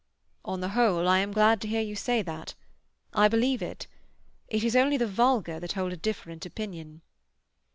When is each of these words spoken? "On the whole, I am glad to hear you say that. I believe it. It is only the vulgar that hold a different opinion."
"On 0.43 0.61
the 0.61 0.69
whole, 0.69 1.07
I 1.07 1.19
am 1.19 1.31
glad 1.31 1.61
to 1.61 1.67
hear 1.67 1.79
you 1.83 1.95
say 1.95 2.23
that. 2.23 2.55
I 3.13 3.27
believe 3.27 3.61
it. 3.61 3.85
It 4.47 4.63
is 4.63 4.75
only 4.75 4.97
the 4.97 5.05
vulgar 5.05 5.59
that 5.59 5.73
hold 5.73 5.93
a 5.93 5.95
different 5.95 6.43
opinion." 6.43 7.03